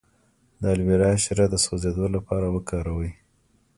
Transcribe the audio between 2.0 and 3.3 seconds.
لپاره وکاروئ